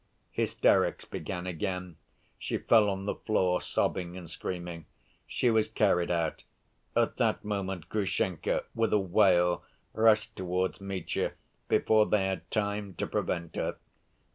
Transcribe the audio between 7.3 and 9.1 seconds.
moment Grushenka, with a